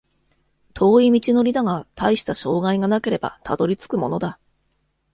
[0.73, 4.39] 遠い道のりだが、たいした障害がなければたどり着くものだ